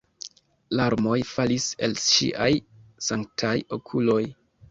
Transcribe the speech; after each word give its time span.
Larmoj 0.77 1.17
falis 1.31 1.67
el 1.87 1.93
ŝiaj 2.05 2.49
sanktaj 3.09 3.55
okuloj. 3.81 4.21